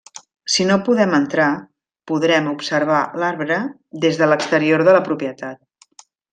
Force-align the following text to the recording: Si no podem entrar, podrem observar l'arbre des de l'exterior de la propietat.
Si 0.51 0.63
no 0.69 0.77
podem 0.87 1.13
entrar, 1.17 1.49
podrem 2.13 2.49
observar 2.55 3.03
l'arbre 3.25 3.61
des 4.07 4.21
de 4.25 4.33
l'exterior 4.33 4.87
de 4.91 4.99
la 5.01 5.07
propietat. 5.13 6.11